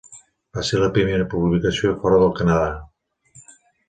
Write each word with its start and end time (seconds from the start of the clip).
Va 0.57 0.61
ser 0.69 0.77
la 0.83 0.87
primera 0.95 1.27
publicació 1.33 1.91
fora 2.05 2.17
del 2.23 2.33
Canadà. 2.41 2.73